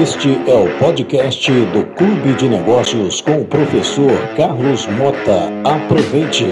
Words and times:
Este 0.00 0.28
é 0.48 0.54
o 0.54 0.78
podcast 0.78 1.50
do 1.50 1.84
Clube 1.96 2.32
de 2.38 2.48
Negócios 2.48 3.20
com 3.20 3.42
o 3.42 3.44
professor 3.44 4.12
Carlos 4.36 4.86
Mota. 4.86 5.48
Aproveite! 5.68 6.44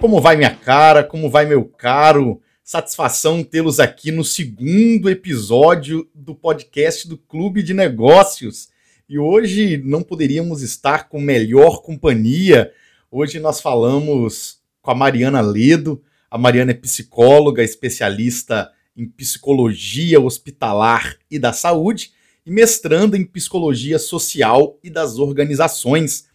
Como 0.00 0.18
vai 0.18 0.36
minha 0.36 0.54
cara? 0.54 1.04
Como 1.04 1.28
vai 1.28 1.44
meu 1.44 1.66
caro? 1.66 2.40
Satisfação 2.62 3.44
tê-los 3.44 3.78
aqui 3.80 4.10
no 4.10 4.24
segundo 4.24 5.10
episódio 5.10 6.08
do 6.14 6.34
podcast 6.34 7.06
do 7.06 7.18
Clube 7.18 7.62
de 7.62 7.74
Negócios. 7.74 8.70
E 9.06 9.18
hoje 9.18 9.76
não 9.84 10.02
poderíamos 10.02 10.62
estar 10.62 11.10
com 11.10 11.20
melhor 11.20 11.82
companhia. 11.82 12.72
Hoje 13.10 13.38
nós 13.38 13.60
falamos 13.60 14.58
com 14.80 14.90
a 14.90 14.94
Mariana 14.94 15.42
Ledo. 15.42 16.02
A 16.34 16.36
Mariana 16.36 16.72
é 16.72 16.74
psicóloga, 16.74 17.62
especialista 17.62 18.72
em 18.96 19.06
psicologia 19.06 20.20
hospitalar 20.20 21.16
e 21.30 21.38
da 21.38 21.52
saúde 21.52 22.10
e 22.44 22.50
mestrando 22.50 23.16
em 23.16 23.24
psicologia 23.24 24.00
social 24.00 24.76
e 24.82 24.90
das 24.90 25.16
organizações. 25.16 26.26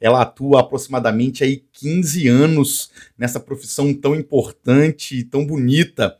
Ela 0.00 0.22
atua 0.22 0.60
aproximadamente 0.60 1.42
aí 1.42 1.64
15 1.72 2.28
anos 2.28 2.92
nessa 3.18 3.40
profissão 3.40 3.92
tão 3.92 4.14
importante 4.14 5.16
e 5.16 5.24
tão 5.24 5.44
bonita. 5.44 6.16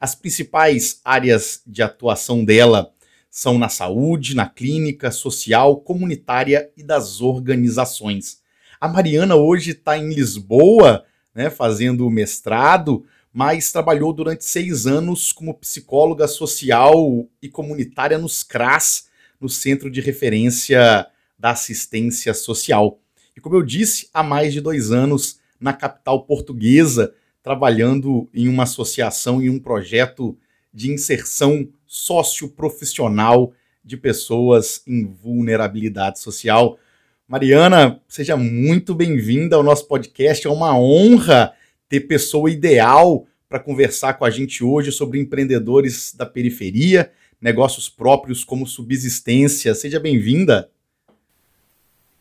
As 0.00 0.14
principais 0.14 1.02
áreas 1.04 1.60
de 1.66 1.82
atuação 1.82 2.42
dela 2.42 2.90
são 3.30 3.58
na 3.58 3.68
saúde, 3.68 4.34
na 4.34 4.48
clínica, 4.48 5.10
social, 5.10 5.76
comunitária 5.76 6.70
e 6.74 6.82
das 6.82 7.20
organizações. 7.20 8.40
A 8.80 8.88
Mariana 8.88 9.36
hoje 9.36 9.72
está 9.72 9.98
em 9.98 10.08
Lisboa, 10.08 11.04
né, 11.38 11.50
fazendo 11.50 12.10
mestrado, 12.10 13.04
mas 13.32 13.72
trabalhou 13.72 14.12
durante 14.12 14.44
seis 14.44 14.86
anos 14.86 15.32
como 15.32 15.54
psicóloga 15.54 16.26
social 16.26 17.28
e 17.40 17.48
comunitária 17.48 18.18
nos 18.18 18.42
CRAS, 18.42 19.08
no 19.40 19.48
Centro 19.48 19.90
de 19.90 20.00
Referência 20.00 21.06
da 21.38 21.50
Assistência 21.50 22.34
Social 22.34 22.98
e, 23.38 23.40
como 23.40 23.54
eu 23.54 23.62
disse, 23.62 24.08
há 24.12 24.20
mais 24.20 24.52
de 24.52 24.60
dois 24.60 24.90
anos 24.90 25.38
na 25.60 25.72
capital 25.72 26.24
portuguesa, 26.24 27.14
trabalhando 27.40 28.28
em 28.34 28.48
uma 28.48 28.64
associação 28.64 29.40
e 29.40 29.48
um 29.48 29.60
projeto 29.60 30.36
de 30.74 30.90
inserção 30.90 31.68
socioprofissional 31.86 33.52
de 33.84 33.96
pessoas 33.96 34.82
em 34.88 35.04
vulnerabilidade 35.04 36.18
social. 36.18 36.80
Mariana, 37.28 38.00
seja 38.08 38.38
muito 38.38 38.94
bem-vinda 38.94 39.54
ao 39.54 39.62
nosso 39.62 39.86
podcast. 39.86 40.46
É 40.46 40.50
uma 40.50 40.74
honra 40.78 41.52
ter 41.86 42.00
pessoa 42.00 42.50
ideal 42.50 43.26
para 43.46 43.60
conversar 43.60 44.14
com 44.14 44.24
a 44.24 44.30
gente 44.30 44.64
hoje 44.64 44.90
sobre 44.90 45.20
empreendedores 45.20 46.14
da 46.14 46.24
periferia, 46.24 47.12
negócios 47.38 47.86
próprios 47.86 48.44
como 48.44 48.66
subsistência. 48.66 49.74
Seja 49.74 50.00
bem-vinda. 50.00 50.70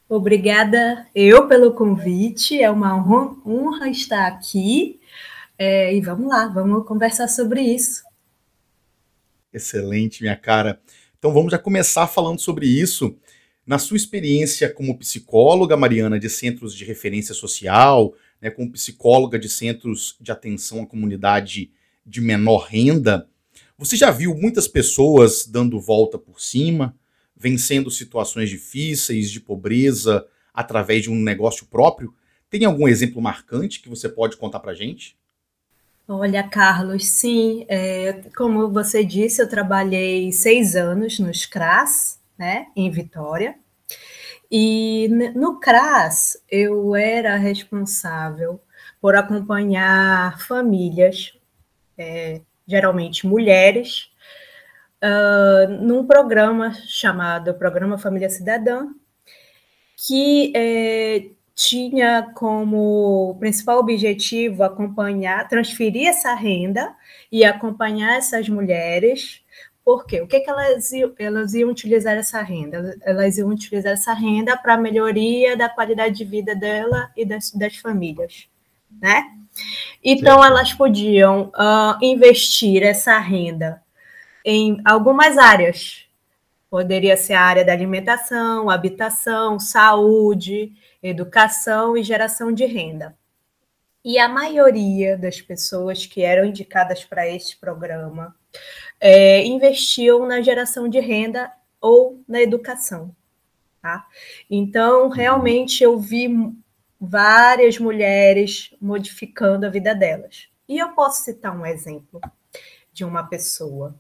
Obrigada 0.09 1.07
eu 1.15 1.47
pelo 1.47 1.71
convite, 1.71 2.61
é 2.61 2.69
uma 2.69 2.97
honra 2.97 3.89
estar 3.89 4.27
aqui. 4.27 4.99
É, 5.57 5.95
e 5.95 6.01
vamos 6.01 6.27
lá, 6.27 6.49
vamos 6.49 6.85
conversar 6.85 7.29
sobre 7.29 7.61
isso. 7.61 8.03
Excelente, 9.53 10.21
minha 10.21 10.35
cara. 10.35 10.81
Então 11.17 11.31
vamos 11.33 11.51
já 11.53 11.57
começar 11.57 12.07
falando 12.07 12.39
sobre 12.39 12.65
isso. 12.67 13.17
Na 13.67 13.77
sua 13.77 13.97
experiência 13.97 14.73
como 14.73 14.97
psicóloga, 14.97 15.75
Mariana, 15.75 16.17
de 16.17 16.29
centros 16.29 16.73
de 16.73 16.85
referência 16.85 17.35
social, 17.35 18.13
né, 18.41 18.49
como 18.49 18.71
psicóloga 18.71 19.37
de 19.37 19.49
centros 19.49 20.15
de 20.21 20.31
atenção 20.31 20.83
à 20.83 20.87
comunidade 20.87 21.69
de 22.05 22.21
menor 22.21 22.67
renda, 22.69 23.27
você 23.77 23.97
já 23.97 24.09
viu 24.09 24.33
muitas 24.33 24.69
pessoas 24.69 25.45
dando 25.45 25.81
volta 25.81 26.17
por 26.17 26.39
cima, 26.39 26.95
vencendo 27.35 27.91
situações 27.91 28.49
difíceis, 28.49 29.29
de 29.29 29.41
pobreza, 29.41 30.25
através 30.53 31.03
de 31.03 31.11
um 31.11 31.15
negócio 31.15 31.65
próprio? 31.65 32.15
Tem 32.49 32.63
algum 32.63 32.87
exemplo 32.87 33.21
marcante 33.21 33.81
que 33.81 33.89
você 33.89 34.07
pode 34.07 34.37
contar 34.37 34.61
para 34.61 34.73
gente? 34.73 35.17
Olha, 36.07 36.41
Carlos, 36.41 37.05
sim. 37.05 37.65
É, 37.67 38.13
como 38.33 38.71
você 38.71 39.03
disse, 39.03 39.41
eu 39.41 39.49
trabalhei 39.49 40.31
seis 40.31 40.73
anos 40.73 41.19
nos 41.19 41.45
CRAS, 41.45 42.17
né, 42.37 42.67
em 42.75 42.89
Vitória. 42.89 43.55
E 44.51 45.09
no 45.35 45.59
CRAS, 45.59 46.41
eu 46.49 46.95
era 46.95 47.35
responsável 47.35 48.61
por 49.01 49.15
acompanhar 49.15 50.39
famílias, 50.39 51.33
é, 51.97 52.41
geralmente 52.67 53.27
mulheres, 53.27 54.09
uh, 55.03 55.69
num 55.69 56.05
programa 56.05 56.73
chamado 56.73 57.53
Programa 57.53 57.97
Família 57.97 58.29
Cidadã, 58.29 58.87
que 59.95 60.53
é, 60.55 61.29
tinha 61.55 62.31
como 62.35 63.35
principal 63.39 63.79
objetivo 63.79 64.63
acompanhar, 64.63 65.47
transferir 65.47 66.07
essa 66.07 66.33
renda 66.35 66.95
e 67.31 67.43
acompanhar 67.43 68.17
essas 68.17 68.47
mulheres. 68.47 69.41
Por 69.87 70.05
quê? 70.05 70.19
O 70.19 70.27
que, 70.27 70.41
que 70.41 70.49
elas, 70.49 70.91
iam, 70.91 71.13
elas 71.17 71.53
iam 71.53 71.69
utilizar 71.69 72.17
essa 72.17 72.41
renda? 72.41 72.97
Elas 73.03 73.37
iam 73.37 73.47
utilizar 73.47 73.93
essa 73.93 74.11
renda 74.11 74.57
para 74.57 74.73
a 74.73 74.77
melhoria 74.77 75.55
da 75.55 75.69
qualidade 75.69 76.17
de 76.17 76.25
vida 76.25 76.53
dela 76.53 77.09
e 77.15 77.23
das, 77.23 77.51
das 77.51 77.77
famílias, 77.77 78.49
né? 78.91 79.23
Então, 80.03 80.43
elas 80.43 80.73
podiam 80.73 81.53
uh, 81.55 81.97
investir 82.01 82.83
essa 82.83 83.17
renda 83.17 83.81
em 84.43 84.81
algumas 84.83 85.37
áreas. 85.37 86.05
Poderia 86.69 87.15
ser 87.15 87.35
a 87.35 87.41
área 87.43 87.63
da 87.63 87.71
alimentação, 87.71 88.69
habitação, 88.69 89.57
saúde, 89.57 90.73
educação 91.01 91.95
e 91.95 92.03
geração 92.03 92.51
de 92.51 92.65
renda. 92.65 93.15
E 94.03 94.19
a 94.19 94.27
maioria 94.27 95.17
das 95.17 95.39
pessoas 95.39 96.05
que 96.05 96.23
eram 96.23 96.43
indicadas 96.43 97.05
para 97.05 97.25
este 97.25 97.55
programa 97.57 98.35
é, 98.99 99.45
investiam 99.45 100.25
na 100.25 100.41
geração 100.41 100.87
de 100.87 100.99
renda 100.99 101.51
ou 101.79 102.21
na 102.27 102.41
educação. 102.41 103.15
Tá? 103.81 104.05
Então, 104.49 105.09
realmente, 105.09 105.83
eu 105.83 105.99
vi 105.99 106.29
várias 106.99 107.77
mulheres 107.77 108.73
modificando 108.81 109.65
a 109.65 109.69
vida 109.69 109.93
delas. 109.93 110.49
E 110.67 110.77
eu 110.77 110.89
posso 110.89 111.23
citar 111.23 111.55
um 111.57 111.65
exemplo 111.65 112.19
de 112.91 113.05
uma 113.05 113.23
pessoa 113.23 113.95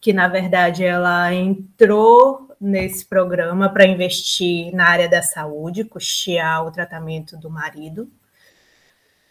que 0.00 0.12
na 0.12 0.28
verdade 0.28 0.84
ela 0.84 1.34
entrou 1.34 2.54
nesse 2.60 3.04
programa 3.04 3.68
para 3.68 3.86
investir 3.86 4.72
na 4.72 4.88
área 4.88 5.08
da 5.08 5.20
saúde, 5.20 5.84
custear 5.84 6.64
o 6.64 6.70
tratamento 6.70 7.36
do 7.36 7.50
marido. 7.50 8.08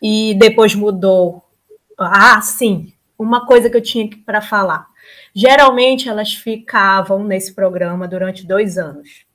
E 0.01 0.35
depois 0.35 0.75
mudou. 0.75 1.43
Ah, 1.97 2.41
sim, 2.41 2.93
uma 3.17 3.45
coisa 3.45 3.69
que 3.69 3.77
eu 3.77 3.81
tinha 3.81 4.09
para 4.25 4.41
falar. 4.41 4.87
Geralmente 5.33 6.09
elas 6.09 6.33
ficavam 6.33 7.23
nesse 7.23 7.53
programa 7.53 8.07
durante 8.07 8.45
dois 8.45 8.77
anos. 8.77 9.25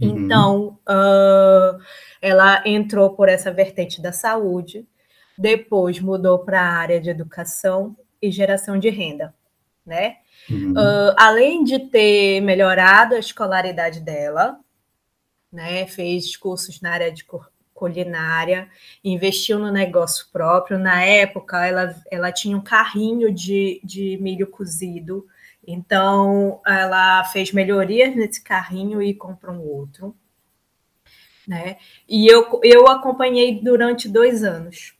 Uhum. 0.00 0.08
Então, 0.08 0.78
uh, 0.88 1.80
ela 2.20 2.62
entrou 2.66 3.10
por 3.10 3.28
essa 3.28 3.50
vertente 3.50 4.00
da 4.00 4.12
saúde, 4.12 4.86
depois 5.38 6.00
mudou 6.00 6.40
para 6.40 6.60
a 6.60 6.74
área 6.74 7.00
de 7.00 7.10
educação 7.10 7.96
e 8.20 8.30
geração 8.30 8.78
de 8.78 8.88
renda, 8.90 9.34
né? 9.84 10.16
Uhum. 10.50 10.72
Uh, 10.72 11.14
além 11.16 11.64
de 11.64 11.78
ter 11.78 12.40
melhorado 12.40 13.14
a 13.14 13.18
escolaridade 13.18 14.00
dela, 14.00 14.58
né, 15.52 15.86
fez 15.86 16.36
cursos 16.36 16.80
na 16.80 16.92
área 16.92 17.10
de 17.10 17.24
culinária, 17.76 18.68
investiu 19.04 19.58
no 19.58 19.70
negócio 19.70 20.26
próprio. 20.32 20.78
Na 20.78 21.04
época, 21.04 21.64
ela, 21.64 21.94
ela 22.10 22.32
tinha 22.32 22.56
um 22.56 22.60
carrinho 22.60 23.32
de, 23.32 23.80
de 23.84 24.18
milho 24.20 24.46
cozido, 24.46 25.26
então 25.64 26.60
ela 26.66 27.22
fez 27.24 27.52
melhorias 27.52 28.16
nesse 28.16 28.42
carrinho 28.42 29.02
e 29.02 29.14
comprou 29.14 29.54
um 29.54 29.60
outro. 29.60 30.16
Né? 31.46 31.76
E 32.08 32.26
eu, 32.26 32.60
eu 32.64 32.88
acompanhei 32.88 33.60
durante 33.60 34.08
dois 34.08 34.42
anos. 34.42 34.94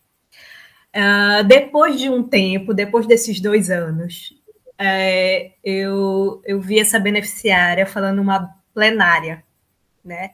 Uh, 0.95 1.43
depois 1.45 1.99
de 1.99 2.09
um 2.09 2.23
tempo, 2.23 2.73
depois 2.73 3.07
desses 3.07 3.41
dois 3.41 3.71
anos, 3.71 4.33
é, 4.79 5.53
eu, 5.65 6.43
eu 6.45 6.61
vi 6.61 6.79
essa 6.79 6.99
beneficiária 6.99 7.87
falando 7.87 8.21
uma 8.21 8.55
plenária, 8.75 9.43
né? 10.05 10.31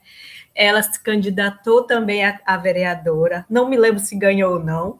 Ela 0.55 0.83
se 0.83 1.01
candidatou 1.01 1.83
também 1.83 2.23
a, 2.23 2.39
a, 2.45 2.57
vereadora, 2.57 3.45
não 3.49 3.67
me 3.67 3.75
lembro 3.75 3.99
se 3.99 4.15
ganhou 4.15 4.53
ou 4.53 4.59
não, 4.63 4.99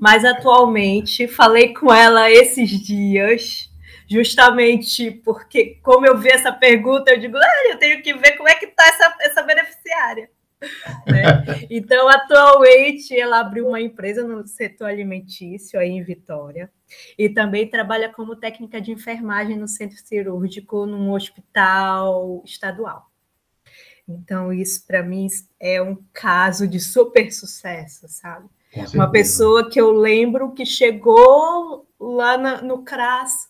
mas 0.00 0.24
atualmente 0.24 1.26
falei 1.26 1.74
com 1.74 1.92
ela 1.92 2.30
esses 2.30 2.70
dias, 2.70 3.70
justamente 4.08 5.10
porque, 5.10 5.78
como 5.82 6.06
eu 6.06 6.16
vi 6.16 6.28
essa 6.28 6.52
pergunta, 6.52 7.10
eu 7.10 7.18
digo, 7.18 7.36
ah, 7.36 7.70
eu 7.70 7.78
tenho 7.78 8.02
que 8.02 8.14
ver 8.14 8.36
como 8.36 8.48
é 8.48 8.54
que 8.54 8.66
está 8.66 8.86
essa, 8.86 9.16
essa 9.20 9.42
beneficiária. 9.42 10.30
Né? 11.06 11.66
Então, 11.70 12.08
atualmente, 12.08 13.18
ela 13.18 13.40
abriu 13.40 13.68
uma 13.68 13.80
empresa 13.80 14.24
no 14.24 14.46
setor 14.46 14.88
alimentício 14.88 15.78
aí 15.78 15.90
em 15.90 16.02
Vitória 16.02 16.70
e 17.18 17.28
também 17.28 17.68
trabalha 17.68 18.10
como 18.10 18.36
técnica 18.36 18.80
de 18.80 18.90
enfermagem 18.90 19.56
no 19.56 19.68
centro 19.68 19.98
cirúrgico 19.98 20.86
num 20.86 21.12
hospital 21.12 22.42
estadual. 22.44 23.10
Então, 24.08 24.52
isso 24.52 24.86
para 24.86 25.02
mim 25.02 25.26
é 25.58 25.80
um 25.80 25.96
caso 26.12 26.68
de 26.68 26.78
super 26.78 27.32
sucesso, 27.32 28.06
sabe? 28.08 28.48
Uma 28.92 29.10
pessoa 29.10 29.70
que 29.70 29.80
eu 29.80 29.92
lembro 29.92 30.52
que 30.52 30.66
chegou 30.66 31.86
lá 31.98 32.36
na, 32.36 32.60
no 32.60 32.82
CRAS 32.82 33.48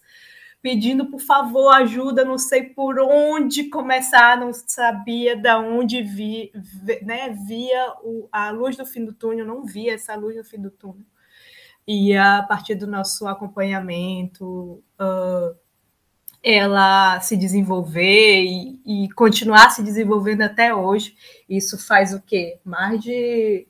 pedindo 0.64 1.10
por 1.10 1.20
favor 1.20 1.68
ajuda, 1.74 2.24
não 2.24 2.38
sei 2.38 2.62
por 2.62 2.98
onde 2.98 3.64
começar, 3.64 4.38
não 4.38 4.50
sabia 4.50 5.36
de 5.36 5.54
onde 5.56 6.02
vi, 6.02 6.50
né, 7.02 7.28
via 7.46 7.92
o, 8.02 8.26
a 8.32 8.50
luz 8.50 8.74
do 8.74 8.86
fim 8.86 9.04
do 9.04 9.12
túnel, 9.12 9.44
não 9.44 9.62
via 9.62 9.92
essa 9.92 10.14
luz 10.14 10.34
do 10.36 10.42
fim 10.42 10.58
do 10.58 10.70
túnel. 10.70 11.04
E 11.86 12.16
a 12.16 12.42
partir 12.42 12.76
do 12.76 12.86
nosso 12.86 13.26
acompanhamento, 13.26 14.82
uh, 14.98 15.54
ela 16.44 17.18
se 17.20 17.38
desenvolver 17.38 18.42
e, 18.44 18.78
e, 18.84 19.08
continuar 19.12 19.70
se 19.70 19.82
desenvolvendo 19.82 20.42
até 20.42 20.74
hoje. 20.74 21.16
Isso 21.48 21.78
faz 21.78 22.12
o 22.12 22.20
quê? 22.20 22.58
Mais 22.62 23.00
de 23.02 23.66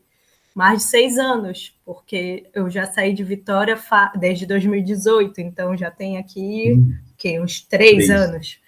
mais 0.53 0.79
de 0.79 0.85
seis 0.85 1.19
anos, 1.19 1.77
porque 1.85 2.49
eu 2.55 2.71
já 2.71 2.87
saí 2.87 3.13
de 3.13 3.25
Vitória 3.25 3.77
desde 4.17 4.47
2018, 4.47 5.41
então 5.41 5.77
já 5.77 5.91
tem 5.91 6.17
aqui 6.17 6.75
hum. 6.77 6.95
que, 7.19 7.41
uns 7.41 7.61
três, 7.61 8.07
três, 8.07 8.11
anos, 8.11 8.61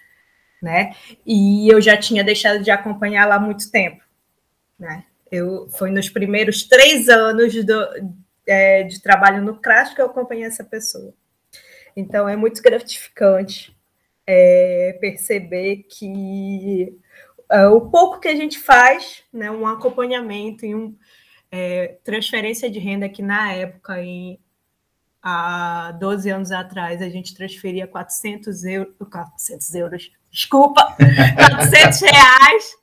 né? 0.61 0.93
E 1.25 1.71
eu 1.71 1.79
já 1.79 1.95
tinha 1.95 2.25
deixado 2.25 2.61
de 2.61 2.69
acompanhar 2.71 3.25
lá 3.25 3.35
há 3.35 3.39
muito 3.39 3.71
tempo, 3.71 4.03
né? 4.77 5.05
Eu 5.31 5.69
foi 5.69 5.89
nos 5.89 6.09
primeiros 6.09 6.63
três 6.63 7.07
anos 7.07 7.53
do, 7.63 7.87
é, 8.45 8.83
de 8.83 9.01
trabalho 9.01 9.41
no 9.41 9.55
CRAS 9.55 9.93
que 9.93 10.01
eu 10.01 10.07
acompanhei 10.07 10.43
essa 10.43 10.65
pessoa. 10.65 11.13
Então 11.95 12.27
é 12.27 12.35
muito 12.35 12.61
gratificante 12.61 13.76
é, 14.27 14.97
perceber 14.99 15.85
que 15.89 16.93
é, 17.49 17.65
o 17.67 17.89
pouco 17.89 18.19
que 18.19 18.27
a 18.27 18.35
gente 18.35 18.59
faz, 18.59 19.23
né, 19.31 19.49
um 19.49 19.65
acompanhamento 19.65 20.65
e 20.65 20.75
um, 20.75 20.95
é, 21.49 21.97
transferência 22.03 22.69
de 22.69 22.77
renda 22.77 23.07
que 23.07 23.21
na 23.21 23.53
época, 23.53 24.01
em, 24.01 24.37
há 25.23 25.93
12 25.93 26.29
anos 26.29 26.51
atrás, 26.51 27.01
a 27.01 27.09
gente 27.09 27.33
transferia 27.33 27.87
400 27.87 28.65
euros, 28.65 28.95
400 29.09 29.75
euros, 29.75 30.11
desculpa, 30.29 30.95
400 30.99 32.01
reais, 32.01 32.77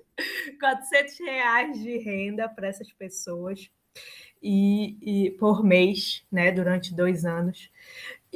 400 0.58 1.18
reais 1.20 1.82
de 1.82 1.98
renda 1.98 2.48
para 2.48 2.68
essas 2.68 2.90
pessoas 2.92 3.68
e, 4.42 4.96
e, 5.26 5.30
por 5.32 5.64
mês, 5.64 6.22
né, 6.30 6.52
durante 6.52 6.94
dois 6.94 7.24
anos. 7.24 7.70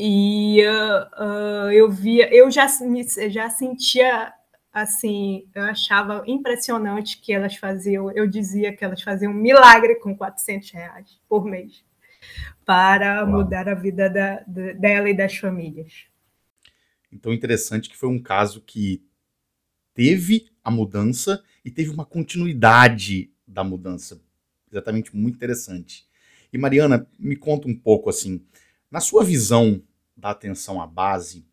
E 0.00 0.62
uh, 0.62 1.24
uh, 1.24 1.72
eu 1.72 1.90
via, 1.90 2.32
eu 2.32 2.48
já, 2.52 2.68
já 3.28 3.50
sentia 3.50 4.32
assim, 4.72 5.48
eu 5.52 5.62
achava 5.64 6.22
impressionante 6.24 7.20
que 7.20 7.32
elas 7.32 7.56
faziam, 7.56 8.08
eu 8.12 8.24
dizia 8.24 8.72
que 8.72 8.84
elas 8.84 9.02
faziam 9.02 9.32
um 9.32 9.34
milagre 9.34 9.96
com 9.96 10.16
400 10.16 10.70
reais 10.70 11.20
por 11.28 11.44
mês 11.44 11.84
para 12.64 13.24
Uau. 13.24 13.38
mudar 13.42 13.68
a 13.68 13.74
vida 13.74 14.08
da, 14.08 14.44
da, 14.46 14.72
dela 14.74 15.10
e 15.10 15.16
das 15.16 15.36
famílias. 15.36 16.04
Então, 17.10 17.32
interessante 17.32 17.88
que 17.88 17.96
foi 17.96 18.08
um 18.08 18.22
caso 18.22 18.60
que 18.60 19.02
teve 19.94 20.46
a 20.62 20.70
mudança 20.70 21.42
e 21.64 21.72
teve 21.72 21.90
uma 21.90 22.04
continuidade 22.04 23.32
da 23.44 23.64
mudança. 23.64 24.20
Exatamente, 24.70 25.16
muito 25.16 25.34
interessante. 25.34 26.06
E 26.52 26.58
Mariana, 26.58 27.04
me 27.18 27.34
conta 27.34 27.66
um 27.66 27.74
pouco 27.74 28.08
assim, 28.08 28.46
na 28.88 29.00
sua 29.00 29.24
visão 29.24 29.82
da 30.18 30.30
atenção 30.30 30.82
à 30.82 30.86
base, 30.86 31.46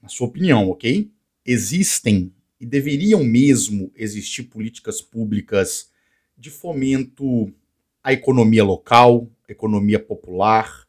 na 0.00 0.08
sua 0.08 0.28
opinião, 0.28 0.68
ok? 0.68 1.10
existem 1.44 2.32
e 2.60 2.66
deveriam 2.66 3.24
mesmo 3.24 3.90
existir 3.96 4.44
políticas 4.44 5.00
públicas 5.00 5.90
de 6.36 6.50
fomento 6.50 7.52
à 8.02 8.12
economia 8.12 8.64
local, 8.64 9.28
economia 9.48 9.98
popular, 9.98 10.86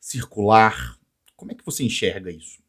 circular. 0.00 0.98
Como 1.36 1.52
é 1.52 1.54
que 1.54 1.64
você 1.64 1.84
enxerga 1.84 2.30
isso? 2.30 2.60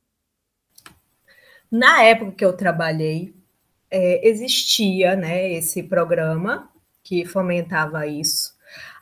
Na 1.72 2.04
época 2.04 2.32
que 2.32 2.46
eu 2.46 2.54
trabalhei, 2.54 3.34
é, 3.92 4.28
existia 4.28 5.16
né, 5.16 5.52
esse 5.54 5.84
programa 5.84 6.72
que 7.04 7.26
fomentava 7.26 8.08
isso. 8.08 8.58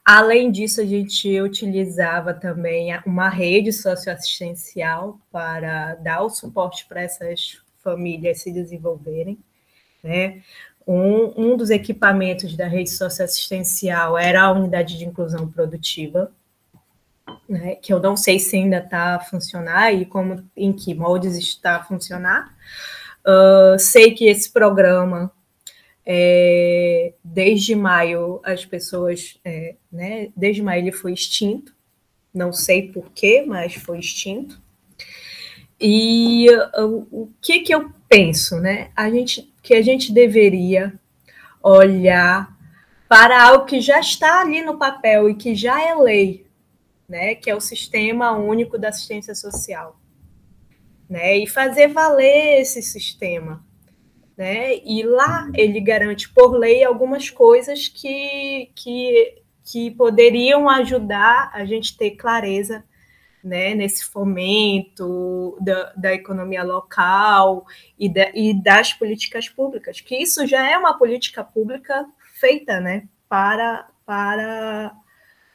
Além 0.09 0.49
disso, 0.49 0.79
a 0.79 0.85
gente 0.85 1.41
utilizava 1.41 2.33
também 2.33 2.97
uma 3.05 3.27
rede 3.27 3.73
socioassistencial 3.73 5.19
para 5.29 5.95
dar 5.95 6.21
o 6.21 6.29
suporte 6.29 6.85
para 6.87 7.01
essas 7.01 7.61
famílias 7.83 8.39
se 8.39 8.49
desenvolverem. 8.53 9.37
Né? 10.01 10.43
Um, 10.87 11.33
um 11.35 11.57
dos 11.57 11.69
equipamentos 11.69 12.55
da 12.55 12.67
rede 12.67 12.89
socioassistencial 12.89 14.17
era 14.17 14.43
a 14.43 14.51
unidade 14.53 14.97
de 14.97 15.03
inclusão 15.03 15.45
produtiva, 15.51 16.31
né? 17.49 17.75
que 17.75 17.91
eu 17.91 17.99
não 17.99 18.15
sei 18.15 18.39
se 18.39 18.55
ainda 18.55 18.77
está 18.77 19.15
a 19.15 19.19
funcionar 19.19 19.91
e 19.91 20.05
como 20.05 20.41
em 20.55 20.71
que 20.71 20.95
moldes 20.95 21.35
está 21.35 21.75
a 21.75 21.83
funcionar. 21.83 22.55
Uh, 23.25 23.77
sei 23.77 24.13
que 24.13 24.29
esse 24.29 24.53
programa, 24.53 25.29
é, 26.09 27.11
desde 27.21 27.75
maio, 27.75 28.39
as 28.41 28.63
pessoas, 28.63 29.37
é, 29.43 29.75
né, 29.91 30.29
desde 30.37 30.63
maio 30.63 30.83
ele 30.83 30.91
foi 30.93 31.11
extinto, 31.11 31.75
não 32.33 32.53
sei 32.53 32.93
porquê, 32.93 33.43
mas 33.45 33.73
foi 33.73 33.99
extinto. 33.99 34.61
E 35.79 36.47
o 36.77 37.29
que 37.41 37.59
que 37.59 37.75
eu 37.75 37.91
penso, 38.07 38.55
né? 38.59 38.89
A 38.95 39.11
gente 39.11 39.53
que 39.61 39.73
a 39.75 39.81
gente 39.81 40.13
deveria 40.13 40.97
olhar 41.61 42.55
para 43.09 43.43
algo 43.43 43.65
que 43.65 43.81
já 43.81 43.99
está 43.99 44.41
ali 44.41 44.61
no 44.61 44.77
papel 44.77 45.29
e 45.29 45.35
que 45.35 45.53
já 45.53 45.81
é 45.81 45.93
lei, 45.93 46.47
né? 47.07 47.35
Que 47.35 47.49
é 47.49 47.55
o 47.55 47.61
Sistema 47.61 48.31
Único 48.31 48.77
da 48.77 48.89
Assistência 48.89 49.35
Social, 49.35 49.99
né? 51.09 51.37
E 51.37 51.45
fazer 51.47 51.89
valer 51.89 52.61
esse 52.61 52.81
sistema, 52.81 53.63
né? 54.37 54.77
E 54.85 55.03
lá 55.03 55.49
ele 55.55 55.79
garante 55.81 56.29
por 56.29 56.51
lei 56.51 56.83
algumas 56.83 57.29
coisas 57.29 57.87
que 57.87 58.69
que 58.75 59.41
que 59.69 59.91
poderiam 59.91 60.69
ajudar 60.69 61.51
a 61.53 61.65
gente 61.65 61.97
ter 61.97 62.11
clareza 62.11 62.85
né, 63.43 63.73
nesse 63.73 64.05
fomento 64.05 65.57
da, 65.61 65.93
da 65.93 66.13
economia 66.13 66.63
local 66.63 67.65
e, 67.97 68.07
da, 68.07 68.29
e, 68.33 68.53
das 68.53 68.93
políticas 68.93 69.49
públicas, 69.49 70.01
que 70.01 70.15
isso 70.15 70.45
já 70.47 70.69
é 70.69 70.77
uma 70.77 70.97
política 70.97 71.43
pública 71.43 72.05
feita 72.35 72.79
né, 72.79 73.07
para, 73.27 73.89
para, 74.05 74.95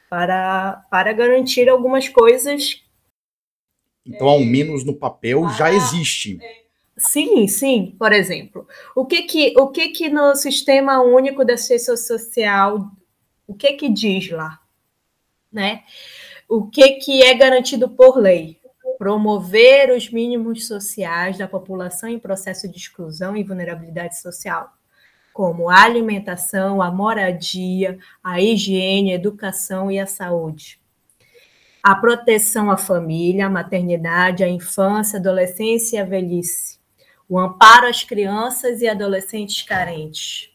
para, 0.09 0.85
para 0.91 1.13
garantir 1.13 1.69
algumas 1.69 2.09
coisas. 2.09 2.83
Então, 4.05 4.29
ao 4.29 4.41
menos 4.41 4.85
no 4.85 4.95
papel, 4.95 5.49
já 5.51 5.73
existe. 5.73 6.39
Sim, 7.03 7.47
sim. 7.49 7.95
Por 7.99 8.13
exemplo, 8.13 8.67
o 8.95 9.05
que 9.05 9.23
que, 9.23 9.55
o 9.59 9.69
que, 9.69 9.89
que 9.89 10.09
no 10.09 10.35
Sistema 10.35 11.01
Único 11.01 11.45
da 11.45 11.55
Assistência 11.55 11.97
Social, 11.97 12.91
o 13.47 13.55
que 13.55 13.73
que 13.75 13.89
diz 13.89 14.31
lá? 14.31 14.61
Né? 15.53 15.83
o 16.55 16.67
que, 16.67 16.97
que 16.97 17.23
é 17.23 17.33
garantido 17.33 17.89
por 17.89 18.19
lei? 18.19 18.61
Promover 18.99 19.91
os 19.91 20.11
mínimos 20.11 20.67
sociais 20.67 21.39
da 21.39 21.49
população 21.49 22.11
em 22.11 22.19
processo 22.19 22.69
de 22.69 22.77
exclusão 22.77 23.35
e 23.35 23.43
vulnerabilidade 23.43 24.21
social, 24.21 24.71
como 25.33 25.71
a 25.71 25.83
alimentação, 25.83 26.83
a 26.83 26.91
moradia, 26.91 27.99
a 28.23 28.39
higiene, 28.39 29.13
a 29.13 29.15
educação 29.15 29.91
e 29.91 29.99
a 29.99 30.07
saúde. 30.07 30.79
A 31.83 31.95
proteção 31.95 32.71
à 32.71 32.77
família, 32.77 33.47
à 33.47 33.51
maternidade, 33.51 34.45
à 34.45 34.49
infância, 34.49 35.19
adolescência 35.19 35.97
e 35.97 36.01
à 36.01 36.05
velhice. 36.05 36.79
O 37.33 37.39
amparo 37.39 37.87
às 37.87 38.05
crianças 38.05 38.81
e 38.81 38.89
adolescentes 38.89 39.63
carentes. 39.63 40.51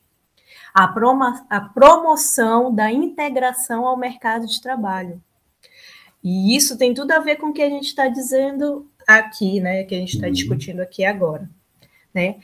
A, 0.74 0.94
a 1.50 1.62
promoção 1.62 2.74
da 2.74 2.92
integração 2.92 3.88
ao 3.88 3.98
mercado 3.98 4.46
de 4.46 4.62
trabalho 4.62 5.22
e 6.30 6.56
isso 6.56 6.78
tem 6.78 6.94
tudo 6.94 7.12
a 7.12 7.20
ver 7.20 7.38
com 7.38 7.48
o 7.48 7.54
que 7.54 7.62
a 7.62 7.70
gente 7.70 7.86
está 7.86 8.08
dizendo 8.08 8.90
aqui, 9.08 9.60
né? 9.60 9.86
Que 9.86 9.96
a 9.96 9.98
gente 9.98 10.16
está 10.16 10.28
uhum. 10.28 10.34
discutindo 10.34 10.82
aqui 10.82 11.06
agora, 11.06 11.50
né? 12.14 12.36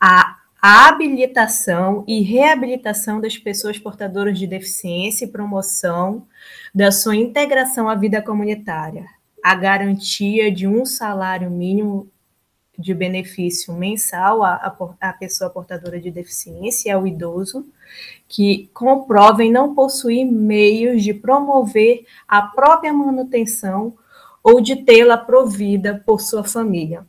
A, 0.00 0.38
a 0.62 0.88
habilitação 0.88 2.04
e 2.08 2.22
reabilitação 2.22 3.20
das 3.20 3.36
pessoas 3.36 3.78
portadoras 3.78 4.38
de 4.38 4.46
deficiência 4.46 5.24
e 5.24 5.30
promoção 5.30 6.26
da 6.74 6.90
sua 6.90 7.16
integração 7.16 7.86
à 7.86 7.94
vida 7.94 8.22
comunitária, 8.22 9.04
a 9.44 9.54
garantia 9.54 10.50
de 10.50 10.66
um 10.66 10.86
salário 10.86 11.50
mínimo 11.50 12.10
de 12.78 12.94
benefício 12.94 13.74
mensal 13.74 14.44
à, 14.44 14.76
à 15.00 15.12
pessoa 15.12 15.50
portadora 15.50 16.00
de 16.00 16.10
deficiência, 16.10 16.94
ao 16.94 17.06
idoso, 17.06 17.66
que 18.28 18.70
comprovem 18.72 19.50
não 19.50 19.74
possuir 19.74 20.24
meios 20.24 21.02
de 21.02 21.12
promover 21.12 22.04
a 22.28 22.42
própria 22.42 22.92
manutenção 22.92 23.94
ou 24.42 24.60
de 24.60 24.76
tê-la 24.76 25.16
provida 25.16 26.02
por 26.06 26.20
sua 26.20 26.44
família. 26.44 27.04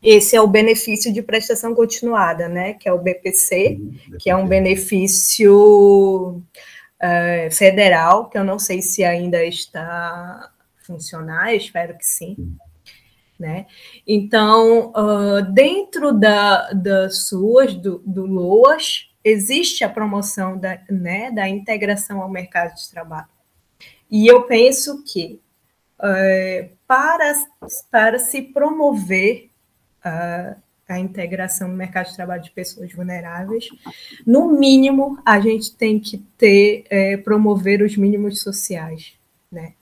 Esse 0.00 0.36
é 0.36 0.40
o 0.40 0.48
benefício 0.48 1.12
de 1.12 1.22
prestação 1.22 1.74
continuada, 1.74 2.48
né? 2.48 2.74
Que 2.74 2.88
é 2.88 2.92
o 2.92 2.98
BPC, 2.98 3.80
que 4.18 4.30
é 4.30 4.36
um 4.36 4.46
benefício 4.46 6.42
uh, 7.02 7.50
federal, 7.50 8.28
que 8.28 8.36
eu 8.36 8.44
não 8.44 8.58
sei 8.58 8.82
se 8.82 9.04
ainda 9.04 9.44
está 9.44 10.50
funcionar, 10.82 11.54
espero 11.54 11.96
que 11.96 12.04
sim. 12.04 12.36
Né? 13.42 13.66
Então, 14.06 14.92
uh, 14.92 15.42
dentro 15.52 16.12
da, 16.12 16.72
das 16.72 17.26
suas, 17.26 17.74
do, 17.74 18.00
do 18.06 18.24
LOAS, 18.24 19.10
existe 19.24 19.82
a 19.82 19.88
promoção 19.88 20.56
da, 20.56 20.78
né, 20.88 21.28
da 21.32 21.48
integração 21.48 22.22
ao 22.22 22.28
mercado 22.28 22.76
de 22.76 22.88
trabalho. 22.88 23.26
E 24.08 24.28
eu 24.28 24.42
penso 24.44 25.02
que 25.02 25.40
uh, 25.98 26.70
para, 26.86 27.32
para 27.90 28.20
se 28.20 28.42
promover 28.42 29.50
uh, 30.06 30.54
a 30.88 31.00
integração 31.00 31.66
no 31.66 31.74
mercado 31.74 32.10
de 32.10 32.14
trabalho 32.14 32.44
de 32.44 32.52
pessoas 32.52 32.92
vulneráveis, 32.92 33.70
no 34.24 34.52
mínimo 34.52 35.18
a 35.26 35.40
gente 35.40 35.74
tem 35.74 35.98
que 35.98 36.18
ter, 36.38 36.84
é, 36.88 37.16
promover 37.16 37.82
os 37.82 37.96
mínimos 37.96 38.40
sociais, 38.40 39.14
né? 39.50 39.72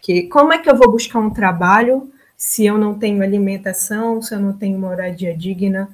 Que 0.00 0.28
como 0.28 0.52
é 0.52 0.58
que 0.58 0.70
eu 0.70 0.76
vou 0.76 0.92
buscar 0.92 1.18
um 1.18 1.30
trabalho 1.30 2.12
se 2.38 2.64
eu 2.64 2.78
não 2.78 2.96
tenho 2.96 3.20
alimentação, 3.20 4.22
se 4.22 4.32
eu 4.32 4.38
não 4.38 4.52
tenho 4.52 4.78
moradia 4.78 5.36
digna, 5.36 5.90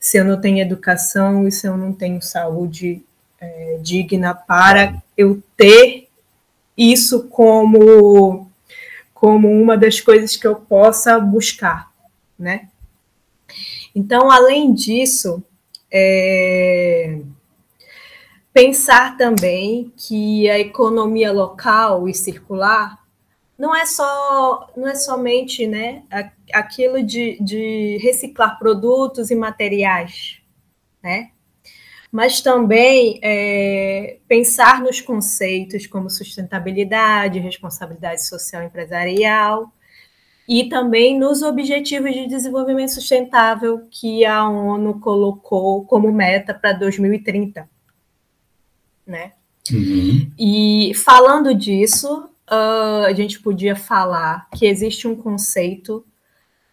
se 0.00 0.18
eu 0.18 0.24
não 0.24 0.40
tenho 0.40 0.58
educação 0.58 1.46
e 1.46 1.52
se 1.52 1.68
eu 1.68 1.76
não 1.76 1.92
tenho 1.92 2.20
saúde 2.20 3.00
é, 3.40 3.78
digna 3.80 4.34
para 4.34 5.00
eu 5.16 5.40
ter 5.56 6.08
isso 6.76 7.28
como 7.28 8.50
como 9.14 9.48
uma 9.48 9.78
das 9.78 10.00
coisas 10.00 10.36
que 10.36 10.46
eu 10.46 10.56
possa 10.56 11.18
buscar, 11.18 11.90
né? 12.38 12.68
Então, 13.94 14.30
além 14.30 14.74
disso, 14.74 15.42
é, 15.90 17.20
pensar 18.52 19.16
também 19.16 19.90
que 19.96 20.50
a 20.50 20.58
economia 20.58 21.32
local 21.32 22.06
e 22.06 22.12
circular 22.12 23.03
não 23.58 23.74
é 23.74 23.86
só 23.86 24.70
não 24.76 24.88
é 24.88 24.94
somente 24.94 25.66
né, 25.66 26.02
aquilo 26.52 27.02
de, 27.02 27.38
de 27.40 27.98
reciclar 28.02 28.58
produtos 28.58 29.30
e 29.30 29.34
materiais, 29.34 30.40
né? 31.02 31.30
mas 32.14 32.40
também 32.40 33.18
é, 33.24 34.18
pensar 34.28 34.80
nos 34.80 35.00
conceitos 35.00 35.84
como 35.84 36.08
sustentabilidade, 36.08 37.40
responsabilidade 37.40 38.24
social 38.24 38.62
empresarial 38.62 39.72
e 40.48 40.68
também 40.68 41.18
nos 41.18 41.42
objetivos 41.42 42.14
de 42.14 42.28
desenvolvimento 42.28 42.90
sustentável 42.90 43.88
que 43.90 44.24
a 44.24 44.48
ONU 44.48 45.00
colocou 45.00 45.84
como 45.86 46.12
meta 46.12 46.54
para 46.54 46.72
2030, 46.74 47.68
né? 49.04 49.32
Uhum. 49.72 50.30
E 50.38 50.92
falando 50.94 51.52
disso, 51.52 52.30
uh, 52.50 53.04
a 53.06 53.12
gente 53.12 53.40
podia 53.40 53.76
falar 53.76 54.48
que 54.50 54.66
existe 54.66 55.06
um 55.06 55.16
conceito 55.16 56.04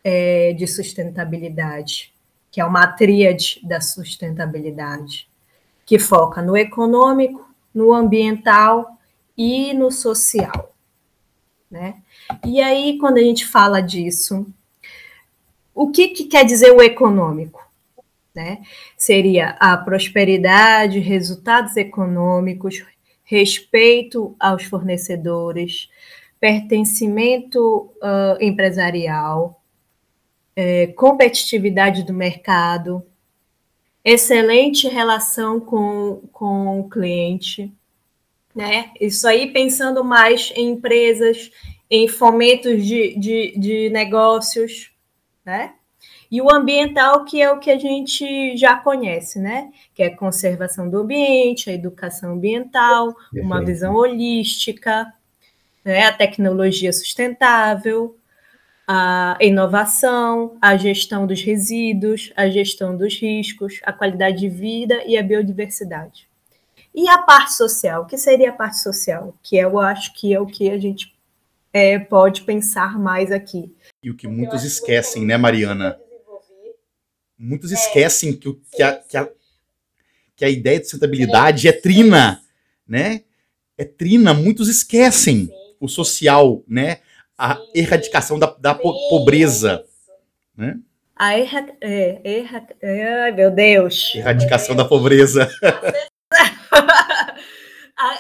é, 0.03 0.53
de 0.53 0.67
sustentabilidade, 0.67 2.13
que 2.49 2.59
é 2.59 2.65
uma 2.65 2.87
tríade 2.87 3.59
da 3.63 3.79
sustentabilidade, 3.79 5.29
que 5.85 5.99
foca 5.99 6.41
no 6.41 6.57
econômico, 6.57 7.49
no 7.73 7.93
ambiental 7.93 8.97
e 9.37 9.73
no 9.73 9.91
social, 9.91 10.73
né? 11.69 11.95
E 12.45 12.61
aí, 12.61 12.97
quando 12.97 13.17
a 13.17 13.21
gente 13.21 13.45
fala 13.45 13.81
disso, 13.81 14.45
o 15.73 15.89
que, 15.89 16.09
que 16.09 16.25
quer 16.25 16.45
dizer 16.45 16.71
o 16.71 16.81
econômico? 16.81 17.65
Né? 18.33 18.61
Seria 18.95 19.57
a 19.59 19.75
prosperidade, 19.75 20.99
resultados 20.99 21.75
econômicos, 21.75 22.83
respeito 23.31 24.35
aos 24.37 24.65
fornecedores, 24.65 25.89
pertencimento 26.37 27.89
uh, 28.03 28.35
empresarial, 28.41 29.63
é, 30.53 30.87
competitividade 30.87 32.03
do 32.03 32.13
mercado, 32.13 33.01
excelente 34.03 34.89
relação 34.89 35.61
com, 35.61 36.23
com 36.33 36.81
o 36.81 36.89
cliente, 36.89 37.71
né? 38.53 38.91
Isso 38.99 39.25
aí 39.25 39.53
pensando 39.53 40.03
mais 40.03 40.51
em 40.53 40.71
empresas, 40.71 41.49
em 41.89 42.09
fomentos 42.09 42.85
de, 42.85 43.17
de, 43.17 43.57
de 43.57 43.89
negócios, 43.91 44.91
né? 45.45 45.75
E 46.31 46.41
o 46.41 46.49
ambiental, 46.49 47.25
que 47.25 47.41
é 47.41 47.51
o 47.51 47.59
que 47.59 47.69
a 47.69 47.77
gente 47.77 48.55
já 48.55 48.77
conhece, 48.77 49.37
né? 49.37 49.69
Que 49.93 50.03
é 50.03 50.05
a 50.05 50.15
conservação 50.15 50.89
do 50.89 50.99
ambiente, 50.99 51.69
a 51.69 51.73
educação 51.73 52.33
ambiental, 52.33 53.13
Perfeito. 53.13 53.45
uma 53.45 53.63
visão 53.63 53.95
holística, 53.95 55.13
né? 55.83 56.05
a 56.05 56.13
tecnologia 56.13 56.93
sustentável, 56.93 58.15
a 58.87 59.37
inovação, 59.41 60.57
a 60.61 60.77
gestão 60.77 61.27
dos 61.27 61.41
resíduos, 61.41 62.31
a 62.35 62.49
gestão 62.49 62.95
dos 62.95 63.19
riscos, 63.19 63.81
a 63.83 63.91
qualidade 63.91 64.39
de 64.39 64.47
vida 64.47 65.03
e 65.05 65.17
a 65.17 65.23
biodiversidade. 65.23 66.29
E 66.93 67.09
a 67.09 67.17
parte 67.17 67.53
social, 67.53 68.03
o 68.03 68.05
que 68.05 68.17
seria 68.17 68.49
a 68.49 68.53
parte 68.53 68.79
social? 68.79 69.33
Que 69.43 69.57
eu 69.57 69.79
acho 69.79 70.13
que 70.13 70.33
é 70.33 70.39
o 70.39 70.45
que 70.45 70.69
a 70.69 70.77
gente 70.77 71.13
é, 71.73 71.99
pode 71.99 72.41
pensar 72.41 72.99
mais 72.99 73.31
aqui. 73.31 73.73
E 74.03 74.09
o 74.09 74.15
que 74.15 74.27
muitos 74.27 74.63
esquecem, 74.63 75.25
né, 75.25 75.37
Mariana? 75.37 75.97
Muitos 77.41 77.71
é. 77.71 77.75
esquecem 77.75 78.33
que, 78.33 78.53
que, 78.71 78.83
a, 78.83 78.93
que, 78.97 79.17
a, 79.17 79.27
que 80.35 80.45
a 80.45 80.49
ideia 80.49 80.79
de 80.79 80.85
sustentabilidade 80.85 81.67
é 81.67 81.71
trina, 81.71 82.41
né? 82.87 83.23
É 83.77 83.83
trina, 83.83 84.33
muitos 84.33 84.69
esquecem 84.69 85.49
o 85.79 85.87
social, 85.87 86.63
né? 86.67 86.99
A 87.37 87.57
erradicação 87.73 88.37
da, 88.37 88.45
da 88.59 88.75
pobreza, 88.75 89.83
né? 90.55 90.77
A 91.15 91.37
erra, 91.37 91.67
é, 91.81 92.21
erra, 92.23 92.67
é, 92.81 93.23
ai, 93.23 93.31
meu 93.31 93.51
Deus. 93.51 94.13
Erradicação 94.15 94.75
da 94.75 94.85
pobreza. 94.85 95.49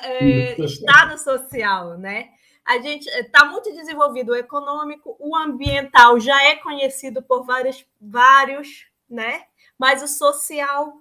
é, 0.03 0.61
está 0.61 1.07
no 1.07 1.17
social, 1.17 1.97
né? 1.97 2.29
A 2.65 2.79
gente 2.79 3.07
está 3.07 3.45
muito 3.45 3.73
desenvolvido 3.73 4.31
o 4.31 4.35
econômico, 4.35 5.17
o 5.19 5.35
ambiental 5.35 6.19
já 6.19 6.43
é 6.43 6.55
conhecido 6.57 7.23
por 7.23 7.43
vários, 7.43 7.83
vários 7.99 8.90
né? 9.11 9.43
Mas 9.77 10.01
o 10.01 10.07
social, 10.07 10.93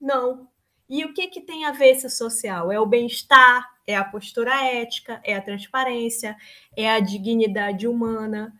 não. 0.00 0.48
E 0.88 1.04
o 1.04 1.12
que, 1.12 1.26
que 1.26 1.40
tem 1.40 1.64
a 1.64 1.72
ver 1.72 1.88
esse 1.88 2.08
social? 2.08 2.70
É 2.70 2.78
o 2.78 2.86
bem-estar, 2.86 3.68
é 3.86 3.96
a 3.96 4.04
postura 4.04 4.64
ética, 4.64 5.20
é 5.24 5.34
a 5.34 5.42
transparência, 5.42 6.36
é 6.76 6.88
a 6.90 7.00
dignidade 7.00 7.88
humana. 7.88 8.54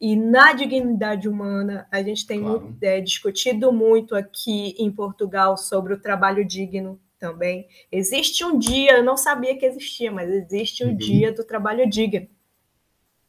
E 0.00 0.14
na 0.14 0.52
dignidade 0.52 1.28
humana, 1.28 1.86
a 1.90 2.02
gente 2.02 2.26
tem 2.26 2.40
claro. 2.40 2.76
é, 2.80 3.00
discutido 3.00 3.72
muito 3.72 4.14
aqui 4.14 4.74
em 4.78 4.90
Portugal 4.90 5.56
sobre 5.56 5.94
o 5.94 6.00
trabalho 6.00 6.44
digno 6.44 7.00
também. 7.18 7.68
Existe 7.92 8.44
um 8.44 8.58
dia, 8.58 8.92
eu 8.92 9.04
não 9.04 9.16
sabia 9.16 9.56
que 9.56 9.66
existia, 9.66 10.10
mas 10.10 10.30
existe 10.30 10.84
um 10.84 10.88
uhum. 10.88 10.96
dia 10.96 11.32
do 11.32 11.44
trabalho 11.44 11.88
digno. 11.88 12.28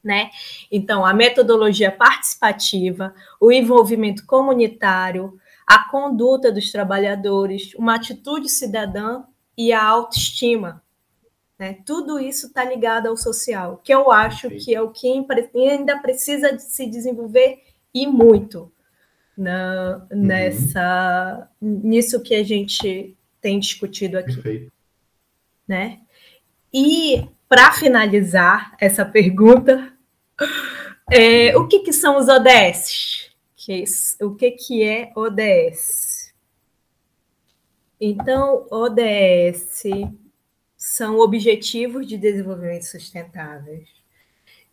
Né? 0.04 0.32
Então, 0.72 1.06
a 1.06 1.14
metodologia 1.14 1.92
participativa, 1.92 3.14
o 3.40 3.52
envolvimento 3.52 4.26
comunitário, 4.26 5.40
a 5.68 5.88
conduta 5.90 6.52
dos 6.52 6.72
trabalhadores, 6.72 7.74
uma 7.76 7.96
atitude 7.96 8.50
cidadã 8.50 9.24
e 9.56 9.72
a 9.72 9.84
autoestima. 9.84 10.82
Né? 11.58 11.78
Tudo 11.86 12.20
isso 12.20 12.48
está 12.48 12.66
ligado 12.66 13.08
ao 13.08 13.16
social, 13.16 13.80
que 13.84 13.94
eu 13.94 14.12
acho 14.12 14.50
que 14.50 14.74
é 14.74 14.82
o 14.82 14.90
que 14.90 15.08
ainda 15.08 16.00
precisa 16.00 16.52
de 16.52 16.64
se 16.64 16.88
desenvolver 16.88 17.62
e 17.94 18.08
muito 18.08 18.72
na, 19.38 20.08
uhum. 20.12 20.18
nessa 20.22 21.48
nisso 21.62 22.22
que 22.22 22.34
a 22.34 22.44
gente 22.44 23.16
tem 23.40 23.60
discutido 23.60 24.18
aqui. 24.18 24.34
Perfeito. 24.34 24.72
Né? 25.68 26.00
E 26.74 27.28
para 27.52 27.74
finalizar 27.74 28.74
essa 28.80 29.04
pergunta, 29.04 29.92
é, 31.12 31.54
o 31.58 31.68
que, 31.68 31.80
que, 31.80 31.92
são 31.92 32.16
os 32.18 32.30
ODS? 32.30 33.30
Que, 33.58 33.84
o 34.22 34.34
que, 34.36 34.52
que 34.52 34.82
é 34.82 35.12
ODS? 35.14 36.34
Então, 38.00 38.66
ODS 38.72 39.84
são 40.78 41.20
Objetivos 41.20 42.08
de 42.08 42.18
Desenvolvimento 42.18 42.84
Sustentáveis. 42.84 43.90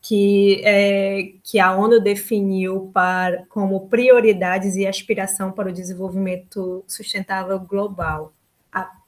que, 0.01 0.63
é, 0.65 1.33
que 1.43 1.59
a 1.59 1.75
ONU 1.75 2.01
definiu 2.01 2.93
para, 2.95 3.45
como 3.49 3.89
prioridades 3.89 4.77
e 4.77 4.87
aspiração 4.87 5.51
para 5.51 5.69
o 5.69 5.73
desenvolvimento 5.73 6.85
sustentável 6.87 7.59
global 7.59 8.33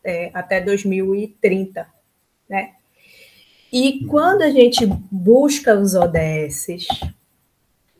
é, 0.02 0.32
até 0.34 0.60
2030, 0.60 1.86
né? 2.48 2.74
E 3.72 4.04
quando 4.06 4.42
a 4.42 4.50
gente 4.50 4.84
busca 5.10 5.78
os 5.78 5.94
ODS, 5.94 6.66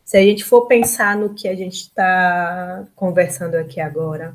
se 0.05 0.17
a 0.17 0.23
gente 0.23 0.45
for 0.45 0.67
pensar 0.67 1.17
no 1.17 1.35
que 1.35 1.47
a 1.47 1.55
gente 1.55 1.83
está 1.83 2.85
conversando 2.97 3.55
aqui 3.55 3.81
agora, 3.81 4.35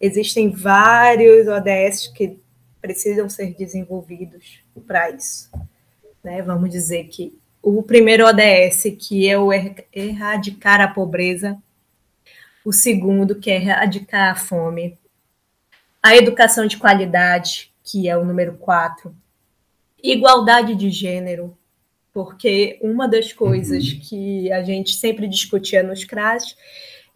existem 0.00 0.50
vários 0.50 1.46
ODS 1.46 2.06
que 2.06 2.38
precisam 2.80 3.28
ser 3.28 3.54
desenvolvidos 3.54 4.60
para 4.86 5.10
isso. 5.10 5.50
Né? 6.24 6.40
Vamos 6.40 6.70
dizer 6.70 7.04
que 7.08 7.38
o 7.62 7.82
primeiro 7.82 8.24
ODS, 8.26 8.84
que 8.98 9.28
é 9.28 9.38
o 9.38 9.52
er-, 9.52 9.86
erradicar 9.92 10.80
a 10.80 10.88
pobreza, 10.88 11.58
o 12.64 12.72
segundo, 12.72 13.34
que 13.34 13.50
é 13.50 13.56
erradicar 13.56 14.30
a 14.30 14.34
fome, 14.34 14.98
a 16.02 16.16
educação 16.16 16.66
de 16.66 16.78
qualidade, 16.78 17.70
que 17.82 18.08
é 18.08 18.16
o 18.16 18.24
número 18.24 18.54
quatro, 18.54 19.14
igualdade 20.02 20.74
de 20.74 20.90
gênero, 20.90 21.56
porque 22.12 22.78
uma 22.82 23.08
das 23.08 23.32
coisas 23.32 23.84
uhum. 23.84 24.00
que 24.00 24.52
a 24.52 24.62
gente 24.62 24.94
sempre 24.94 25.26
discutia 25.28 25.82
nos 25.82 26.04
CRAS 26.04 26.56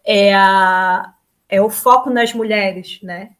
é, 0.03 0.33
a, 0.33 1.13
é 1.49 1.61
o 1.61 1.69
foco 1.69 2.09
nas 2.09 2.33
mulheres, 2.33 2.99
né? 3.01 3.31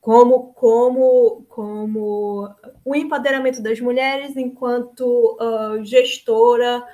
Como, 0.00 0.52
como, 0.54 1.44
como 1.48 2.50
o 2.84 2.96
empoderamento 2.96 3.62
das 3.62 3.80
mulheres 3.80 4.36
enquanto 4.36 5.38
uh, 5.40 5.84
gestora 5.84 6.84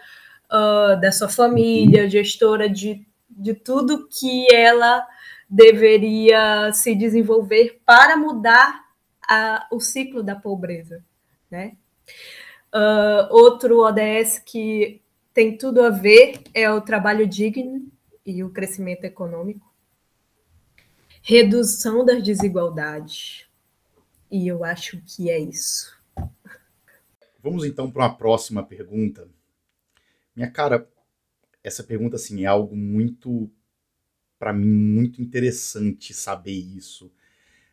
uh, 0.53 1.01
da 1.01 1.11
sua 1.11 1.29
família, 1.29 2.11
gestora 2.11 2.69
de, 2.69 3.07
de 3.29 3.55
tudo 3.55 4.07
que 4.09 4.47
ela 4.53 5.07
deveria 5.49 6.71
se 6.73 6.95
desenvolver 6.95 7.81
para 7.87 8.17
mudar 8.19 8.85
a, 9.27 9.67
o 9.71 9.81
ciclo 9.81 10.23
da 10.23 10.35
pobreza, 10.35 11.03
né? 11.51 11.77
Uh, 12.75 13.33
outro 13.33 13.81
ODS 13.81 14.39
que 14.39 15.01
tem 15.33 15.57
tudo 15.57 15.83
a 15.83 15.91
ver 15.91 16.43
é 16.53 16.71
o 16.71 16.81
trabalho 16.81 17.27
digno 17.27 17.91
e 18.25 18.43
o 18.45 18.51
crescimento 18.51 19.05
econômico, 19.05 19.73
redução 21.23 22.05
das 22.05 22.23
desigualdades. 22.23 23.47
E 24.31 24.47
eu 24.47 24.65
acho 24.65 25.01
que 25.07 25.31
é 25.31 25.39
isso. 25.39 25.97
Vamos 27.43 27.65
então 27.65 27.91
para 27.91 28.03
uma 28.03 28.15
próxima 28.15 28.63
pergunta. 28.63 29.29
Minha 30.37 30.51
cara, 30.51 30.89
essa 31.65 31.83
pergunta 31.83 32.17
assim 32.17 32.43
é 32.43 32.47
algo 32.47 32.77
muito 32.77 33.51
para 34.39 34.53
mim 34.53 34.69
muito 34.69 35.21
interessante 35.21 36.15
saber 36.15 36.53
isso. 36.53 37.11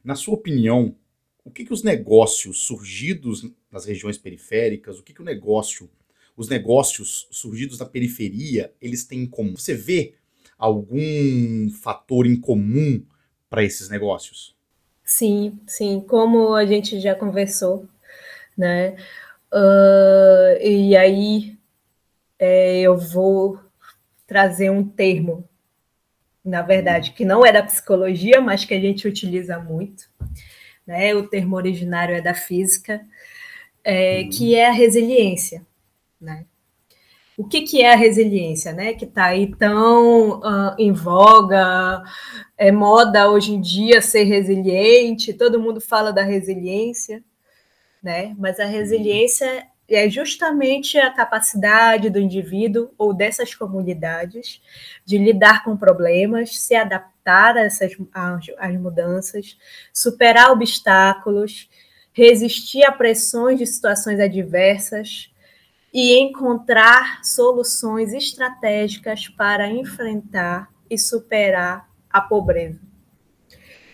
Na 0.04 0.16
sua 0.16 0.34
opinião, 0.34 0.96
o 1.46 1.52
que, 1.52 1.64
que 1.64 1.72
os 1.72 1.84
negócios 1.84 2.66
surgidos 2.66 3.48
nas 3.72 3.86
regiões 3.86 4.18
periféricas, 4.18 4.98
o 4.98 5.04
que, 5.04 5.14
que 5.14 5.22
o 5.22 5.26
negócio, 5.26 5.90
os 6.36 6.50
negócios 6.50 7.28
surgidos 7.30 7.78
na 7.78 7.86
periferia, 7.86 8.74
eles 8.82 9.06
têm 9.06 9.22
em 9.22 9.28
comum? 9.28 9.56
Você 9.56 9.76
vê 9.76 10.16
algum 10.58 11.70
fator 11.70 12.26
em 12.26 12.36
comum 12.36 13.06
para 13.48 13.64
esses 13.64 13.90
negócios? 13.90 14.56
Sim, 15.04 15.60
sim. 15.68 16.04
Como 16.08 16.56
a 16.56 16.66
gente 16.66 17.00
já 17.00 17.14
conversou, 17.14 17.88
né? 18.58 18.96
Uh, 19.54 20.60
e 20.62 20.98
aí 20.98 21.56
é, 22.40 22.82
eu 22.82 22.98
vou 22.98 23.60
trazer 24.26 24.72
um 24.72 24.84
termo 24.84 25.48
na 26.44 26.62
verdade, 26.62 27.12
que 27.12 27.26
não 27.26 27.44
é 27.44 27.52
da 27.52 27.64
psicologia, 27.64 28.40
mas 28.40 28.64
que 28.64 28.76
a 28.76 28.80
gente 28.80 29.08
utiliza 29.08 29.58
muito. 29.58 30.08
Né? 30.86 31.16
O 31.16 31.28
termo 31.28 31.56
originário 31.56 32.16
é 32.16 32.22
da 32.22 32.34
física, 32.34 33.02
é, 33.84 34.22
uhum. 34.22 34.30
que 34.30 34.56
é 34.56 34.68
a 34.68 34.72
resiliência. 34.72 35.66
Né? 36.20 36.46
O 37.38 37.44
que, 37.44 37.64
que 37.64 37.82
é 37.82 37.94
a 37.94 37.98
resiliência, 37.98 38.72
né? 38.72 38.94
Que 38.94 39.04
está 39.04 39.26
aí 39.26 39.54
tão 39.56 40.40
uh, 40.40 40.76
em 40.80 40.94
voga, 40.94 42.02
é 42.58 42.72
moda 42.72 43.30
hoje 43.30 43.54
em 43.54 43.60
dia 43.60 44.02
ser 44.02 44.24
resiliente, 44.24 45.34
todo 45.34 45.60
mundo 45.60 45.82
fala 45.82 46.14
da 46.14 46.24
resiliência, 46.24 47.22
né? 48.02 48.34
Mas 48.38 48.58
a 48.58 48.66
resiliência 48.66 49.68
é 49.90 50.10
justamente 50.10 50.98
a 50.98 51.12
capacidade 51.12 52.10
do 52.10 52.20
indivíduo 52.20 52.90
ou 52.98 53.14
dessas 53.14 53.54
comunidades 53.54 54.62
de 55.04 55.18
lidar 55.18 55.64
com 55.64 55.76
problemas, 55.76 56.58
se 56.58 56.74
adaptar 56.74 57.15
a 57.26 57.62
essas 57.62 57.94
às 58.58 58.76
mudanças, 58.80 59.58
superar 59.94 60.52
obstáculos, 60.52 61.70
resistir 62.14 62.84
a 62.84 62.92
pressões 62.92 63.60
de 63.60 63.66
situações 63.66 64.20
adversas 64.20 65.32
e 65.94 66.18
encontrar 66.20 67.24
soluções 67.24 68.14
estratégicas 68.14 69.28
para 69.30 69.70
enfrentar 69.70 70.70
e 70.90 70.98
superar 70.98 71.90
a 72.10 72.22
pobreza. 72.22 72.80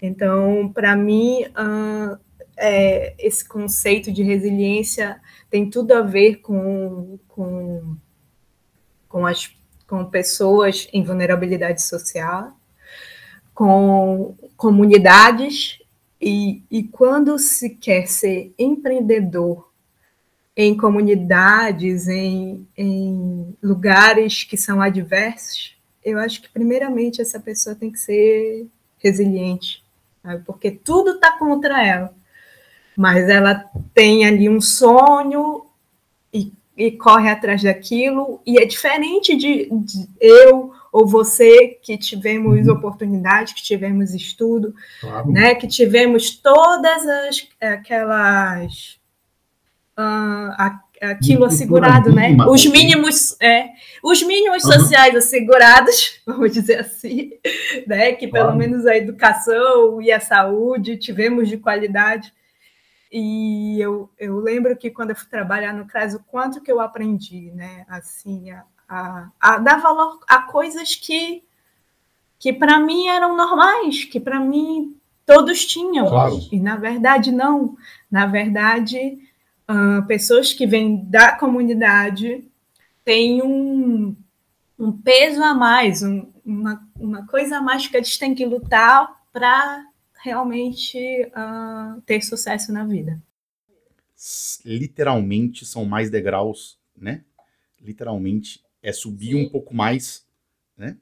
Então, 0.01 0.71
para 0.73 0.95
mim, 0.95 1.45
uh, 1.45 2.19
é, 2.57 3.15
esse 3.19 3.47
conceito 3.47 4.11
de 4.11 4.23
resiliência 4.23 5.21
tem 5.49 5.69
tudo 5.69 5.93
a 5.93 6.01
ver 6.01 6.37
com, 6.37 7.19
com, 7.27 7.95
com, 9.07 9.25
as, 9.25 9.55
com 9.87 10.05
pessoas 10.05 10.87
em 10.93 11.03
vulnerabilidade 11.03 11.83
social, 11.83 12.55
com 13.53 14.35
comunidades, 14.57 15.79
e, 16.19 16.63
e 16.69 16.83
quando 16.83 17.37
se 17.39 17.71
quer 17.71 18.07
ser 18.07 18.53
empreendedor 18.57 19.71
em 20.55 20.75
comunidades, 20.77 22.07
em, 22.07 22.67
em 22.77 23.55
lugares 23.61 24.43
que 24.43 24.57
são 24.57 24.81
adversos, 24.81 25.75
eu 26.03 26.19
acho 26.19 26.41
que, 26.41 26.49
primeiramente, 26.49 27.21
essa 27.21 27.39
pessoa 27.39 27.75
tem 27.75 27.91
que 27.91 27.99
ser 27.99 28.67
resiliente, 28.99 29.83
sabe? 30.21 30.43
porque 30.45 30.69
tudo 30.69 31.11
está 31.11 31.37
contra 31.37 31.85
ela 31.85 32.13
mas 32.95 33.29
ela 33.29 33.69
tem 33.93 34.25
ali 34.25 34.49
um 34.49 34.61
sonho 34.61 35.65
e, 36.33 36.53
e 36.75 36.91
corre 36.91 37.29
atrás 37.29 37.63
daquilo, 37.63 38.41
e 38.45 38.57
é 38.57 38.65
diferente 38.65 39.36
de, 39.36 39.69
de, 39.71 40.07
eu 40.19 40.71
ou 40.91 41.07
você 41.07 41.79
que 41.81 41.97
tivemos 41.97 42.67
uhum. 42.67 42.73
oportunidade, 42.73 43.53
que 43.53 43.63
tivemos 43.63 44.13
estudo, 44.13 44.73
claro. 44.99 45.31
né, 45.31 45.55
que 45.55 45.67
tivemos 45.67 46.31
todas 46.31 47.07
as 47.07 47.47
aquelas 47.62 48.99
uh, 49.97 50.81
aquilo 51.01 51.45
assegurado, 51.45 52.13
né? 52.13 52.38
Os 52.47 52.65
mínimos, 52.67 53.36
é, 53.41 53.69
os 54.03 54.21
mínimos 54.21 54.63
uhum. 54.63 54.73
sociais 54.73 55.15
assegurados, 55.15 56.21
vamos 56.25 56.51
dizer 56.51 56.79
assim, 56.79 57.31
né? 57.88 58.13
Que 58.13 58.27
pelo 58.27 58.45
claro. 58.45 58.57
menos 58.57 58.86
a 58.86 58.95
educação 58.95 60.01
e 60.01 60.12
a 60.12 60.19
saúde 60.19 60.97
tivemos 60.97 61.49
de 61.49 61.57
qualidade. 61.57 62.31
E 63.12 63.78
eu, 63.80 64.10
eu 64.17 64.39
lembro 64.39 64.78
que 64.78 64.89
quando 64.89 65.10
eu 65.10 65.15
fui 65.15 65.28
trabalhar 65.28 65.74
no 65.74 65.86
CRAS, 65.86 66.13
o 66.13 66.24
quanto 66.24 66.62
que 66.62 66.71
eu 66.71 66.80
aprendi, 66.80 67.52
né? 67.52 67.86
Assim, 67.89 68.52
a, 68.52 68.63
a, 68.88 69.30
a 69.39 69.58
dar 69.58 69.82
valor 69.82 70.19
a 70.28 70.43
coisas 70.43 70.95
que, 70.95 71.43
que 72.39 72.54
para 72.54 72.80
mim 72.80 73.08
eram 73.08 73.36
normais, 73.36 74.06
que 74.06 74.19
para 74.19 74.39
mim 74.39 74.95
todos 75.26 75.65
tinham. 75.65 76.08
Claro. 76.08 76.39
E 76.52 76.60
na 76.60 76.78
verdade, 76.78 77.34
não. 77.34 77.76
Na 78.10 78.26
verdade, 78.26 79.19
uh, 79.69 80.06
pessoas 80.08 80.54
que 80.54 80.65
vêm 80.65 81.04
da 81.04 81.36
comunidade 81.36 82.50
têm 83.04 83.41
um, 83.43 84.15
um 84.80 84.91
peso 84.91 85.43
a 85.43 85.54
mais, 85.54 86.02
um, 86.02 86.32
uma, 86.45 86.82
uma 86.97 87.28
coisa 87.28 87.58
a 87.58 87.62
mais 87.62 87.88
que 87.88 87.97
eles 87.97 88.17
têm 88.17 88.34
que 88.34 88.45
lutar 88.45 89.21
para 89.34 89.86
realmente 90.21 90.97
uh, 91.27 92.01
ter 92.01 92.21
sucesso 92.21 92.71
na 92.71 92.86
vida. 92.86 93.21
Literalmente 94.63 95.65
são 95.65 95.84
mais 95.84 96.10
degraus, 96.10 96.77
né? 96.95 97.23
Literalmente 97.79 98.63
é 98.81 98.93
subir 98.93 99.34
Sim. 99.34 99.45
um 99.45 99.49
pouco 99.49 99.73
mais, 99.73 100.25
né? 100.77 100.95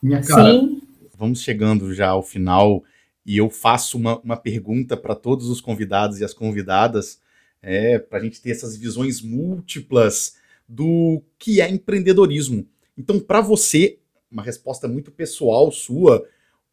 Minha 0.00 0.22
cara, 0.22 0.52
Sim. 0.52 0.82
vamos 1.16 1.42
chegando 1.42 1.92
já 1.92 2.08
ao 2.08 2.22
final 2.22 2.84
e 3.26 3.36
eu 3.36 3.50
faço 3.50 3.96
uma, 3.96 4.18
uma 4.20 4.36
pergunta 4.36 4.96
para 4.96 5.14
todos 5.14 5.48
os 5.48 5.60
convidados 5.60 6.20
e 6.20 6.24
as 6.24 6.34
convidadas, 6.34 7.20
é, 7.60 7.98
para 7.98 8.18
a 8.18 8.22
gente 8.22 8.40
ter 8.40 8.50
essas 8.50 8.76
visões 8.76 9.20
múltiplas 9.20 10.36
do 10.68 11.22
que 11.38 11.60
é 11.60 11.68
empreendedorismo. 11.68 12.66
Então, 12.96 13.18
para 13.20 13.40
você, 13.40 13.98
uma 14.30 14.42
resposta 14.42 14.88
muito 14.88 15.10
pessoal 15.10 15.70
sua, 15.70 16.26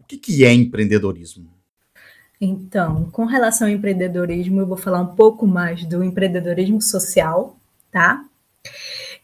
que, 0.09 0.17
que 0.17 0.43
é 0.43 0.51
empreendedorismo? 0.51 1.53
Então, 2.41 3.09
com 3.11 3.25
relação 3.25 3.67
ao 3.67 3.73
empreendedorismo, 3.73 4.59
eu 4.61 4.67
vou 4.67 4.77
falar 4.77 5.01
um 5.01 5.15
pouco 5.15 5.45
mais 5.45 5.85
do 5.85 6.03
empreendedorismo 6.03 6.81
social, 6.81 7.57
tá? 7.91 8.25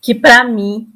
que 0.05 0.13
para 0.13 0.43
mim 0.43 0.87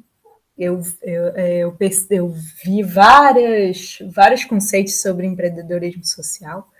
eu, 0.56 0.80
eu, 1.02 1.26
é, 1.34 1.58
eu, 1.58 1.76
eu, 2.10 2.28
vi 2.62 2.82
várias, 2.82 3.98
vários 4.12 4.44
conceitos 4.44 5.00
sobre 5.00 5.26
empreendedorismo 5.26 6.04
social, 6.04 6.70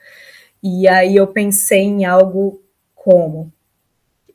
e 0.62 0.86
aí 0.86 1.16
eu 1.16 1.26
pensei 1.26 1.80
em 1.80 2.04
algo 2.04 2.62
como 2.94 3.52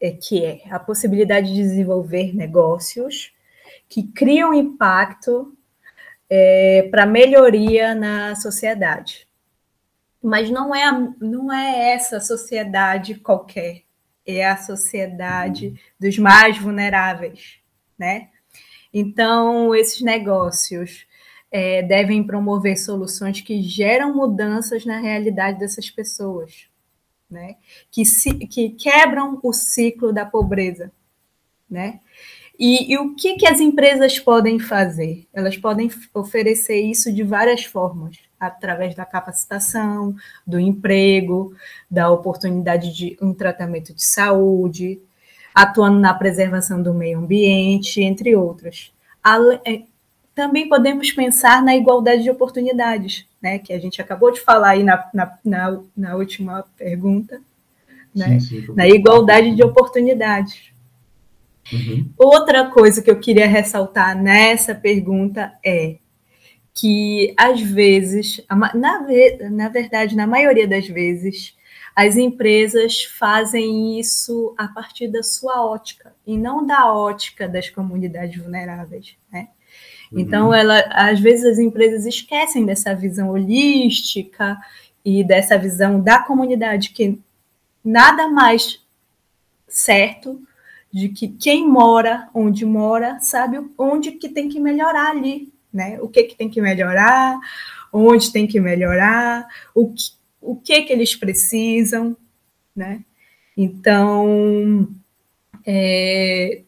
é, 0.02 0.12
que 0.12 0.44
é 0.44 0.64
a 0.70 0.80
possibilidade 0.80 1.54
de 1.54 1.62
desenvolver 1.62 2.36
negócios 2.36 3.32
que 3.88 4.04
criam 4.04 4.54
impacto 4.54 5.56
é, 6.30 6.88
para 6.92 7.06
melhoria 7.06 7.94
na 7.94 8.36
sociedade. 8.36 9.28
Mas 10.22 10.50
não 10.50 10.74
é, 10.74 10.92
não 11.20 11.54
é 11.54 11.94
essa 11.94 12.20
sociedade 12.20 13.16
qualquer, 13.16 13.84
é 14.26 14.46
a 14.46 14.58
sociedade 14.58 15.80
dos 16.00 16.18
mais 16.18 16.58
vulneráveis, 16.58 17.60
né? 17.98 18.30
Então, 18.92 19.76
esses 19.76 20.02
negócios 20.02 21.06
é, 21.52 21.82
devem 21.82 22.22
promover 22.22 22.78
soluções 22.78 23.42
que 23.42 23.62
geram 23.62 24.16
mudanças 24.16 24.86
na 24.86 25.00
realidade 25.00 25.60
dessas 25.60 25.90
pessoas, 25.90 26.68
né? 27.30 27.56
que, 27.92 28.06
se, 28.06 28.34
que 28.48 28.70
quebram 28.70 29.40
o 29.44 29.54
ciclo 29.54 30.12
da 30.12 30.26
pobreza. 30.26 30.92
Né? 31.70 32.00
E, 32.58 32.94
e, 32.94 32.98
o 32.98 33.16
que, 33.16 33.36
que 33.36 33.48
as 33.48 33.60
empresas 33.60 34.18
podem 34.18 34.60
fazer? 34.60 35.28
Elas 35.34 35.58
podem 35.58 35.92
oferecer 36.14 36.80
isso 36.82 37.12
de 37.12 37.24
várias 37.24 37.66
formas, 37.66 38.18
através 38.40 38.96
da 38.96 39.06
capacitação, 39.06 40.16
do 40.46 40.60
emprego, 40.60 41.54
da 41.90 42.10
oportunidade 42.10 42.94
de 42.94 43.18
um 43.22 43.34
tratamento 43.34 43.94
de 43.94 44.04
saúde, 44.04 45.00
atuando 45.54 46.00
na 46.00 46.14
preservação 46.14 46.82
do 46.82 46.94
meio 46.94 47.20
ambiente, 47.20 48.02
entre 48.02 48.36
outras. 48.36 48.92
É, 49.66 49.82
também 50.34 50.68
podemos 50.68 51.12
pensar 51.12 51.64
na 51.64 51.76
igualdade 51.76 52.24
de 52.24 52.30
oportunidades, 52.30 53.26
né, 53.42 53.58
que 53.58 53.72
a 53.72 53.80
gente 53.80 54.02
acabou 54.02 54.32
de 54.32 54.42
falar 54.42 54.72
aí 54.72 54.84
na, 54.84 55.10
na, 55.14 55.38
na, 55.44 55.80
na 55.96 56.16
última 56.16 56.66
pergunta, 56.78 57.42
né, 58.14 58.40
sim, 58.40 58.62
sim, 58.66 58.74
na 58.74 58.88
igualdade 58.88 59.56
de 59.56 59.64
oportunidades. 59.64 60.75
Uhum. 61.72 62.12
Outra 62.18 62.70
coisa 62.70 63.02
que 63.02 63.10
eu 63.10 63.20
queria 63.20 63.48
ressaltar 63.48 64.22
nessa 64.22 64.76
pergunta 64.76 65.54
é 65.66 65.98
que, 66.74 67.34
às 67.38 67.62
vezes, 67.62 68.42
na, 68.76 69.02
na 69.50 69.70
verdade, 69.70 70.16
na 70.16 70.28
maioria 70.28 70.68
das 70.68 70.88
vezes, 70.88 71.56
as 71.96 72.18
empresas 72.18 73.04
fazem 73.04 73.98
isso 73.98 74.54
a 74.58 74.68
partir 74.68 75.08
da 75.08 75.24
sua 75.24 75.66
ótica 75.66 76.14
e 76.28 76.38
não 76.38 76.66
da 76.66 76.94
ótica 76.94 77.48
das 77.48 77.70
comunidades 77.70 78.38
vulneráveis, 78.42 79.16
né? 79.32 79.48
Uhum. 80.12 80.20
Então, 80.20 80.54
ela, 80.54 80.80
às 80.92 81.20
vezes 81.20 81.46
as 81.46 81.58
empresas 81.58 82.06
esquecem 82.06 82.66
dessa 82.66 82.94
visão 82.94 83.30
holística 83.30 84.58
e 85.04 85.24
dessa 85.24 85.58
visão 85.58 86.02
da 86.02 86.20
comunidade 86.20 86.90
que 86.90 87.18
nada 87.84 88.28
mais 88.28 88.84
certo 89.68 90.42
de 90.92 91.10
que 91.10 91.28
quem 91.28 91.68
mora 91.68 92.30
onde 92.34 92.66
mora 92.66 93.20
sabe 93.20 93.60
onde 93.78 94.14
que 94.14 94.30
tem 94.30 94.48
que 94.48 94.60
melhorar 94.60 95.12
ali, 95.12 95.52
né? 95.74 96.00
O 96.02 96.08
que 96.08 96.24
que 96.24 96.36
tem 96.36 96.50
que 96.50 96.62
melhorar, 96.62 97.38
onde 97.92 98.32
tem 98.32 98.48
que 98.48 98.60
melhorar, 98.60 99.48
o 99.74 99.92
que, 99.94 100.12
o 100.42 100.56
que 100.56 100.82
que 100.84 100.94
eles 100.94 101.16
precisam, 101.16 102.16
né? 102.76 103.02
Então, 103.58 104.88
é, 105.66 106.62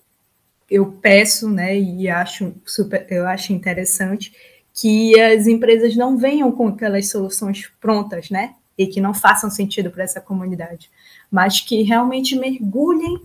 eu 0.70 0.86
peço, 0.92 1.50
né, 1.50 1.78
e 1.78 2.10
acho 2.10 2.54
super, 2.66 3.06
eu 3.10 3.28
acho 3.28 3.54
interessante 3.54 4.34
que 4.74 5.20
as 5.20 5.48
empresas 5.48 5.96
não 5.96 6.18
venham 6.18 6.52
com 6.52 6.68
aquelas 6.68 7.10
soluções 7.10 7.72
prontas, 7.80 8.30
né, 8.30 8.56
e 8.78 8.86
que 8.88 9.02
não 9.02 9.14
façam 9.14 9.50
sentido 9.50 9.90
para 9.90 10.04
essa 10.04 10.22
comunidade, 10.22 10.90
mas 11.32 11.60
que 11.60 11.82
realmente 11.82 12.36
mergulhem 12.36 13.22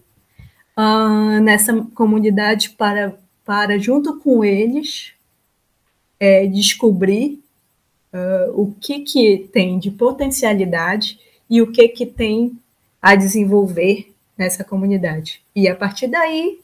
uh, 0.77 1.41
nessa 1.41 1.75
comunidade 1.95 2.71
para, 2.71 3.19
para 3.45 3.79
junto 3.79 4.19
com 4.19 4.45
eles 4.45 5.13
é, 6.19 6.47
descobrir 6.47 7.43
uh, 8.13 8.61
o 8.61 8.75
que, 8.81 9.01
que 9.01 9.49
tem 9.53 9.79
de 9.79 9.91
potencialidade 9.91 11.19
e 11.49 11.61
o 11.61 11.71
que, 11.71 11.89
que 11.89 12.07
tem 12.07 12.59
a 13.01 13.15
desenvolver 13.15 14.15
nessa 14.39 14.65
comunidade. 14.65 15.43
E 15.55 15.69
a 15.69 15.75
partir 15.75 16.07
daí, 16.07 16.61